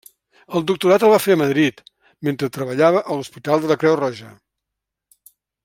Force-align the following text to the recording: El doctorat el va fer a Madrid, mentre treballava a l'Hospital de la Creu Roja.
El 0.59 0.63
doctorat 0.69 1.03
el 1.07 1.11
va 1.15 1.19
fer 1.25 1.35
a 1.37 1.39
Madrid, 1.41 1.83
mentre 2.29 2.49
treballava 2.55 3.05
a 3.05 3.19
l'Hospital 3.19 3.63
de 3.67 3.71
la 3.73 3.79
Creu 3.85 3.99
Roja. 4.01 4.33